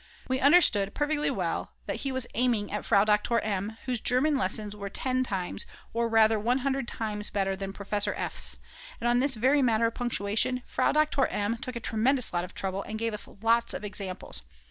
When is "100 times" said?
6.39-7.29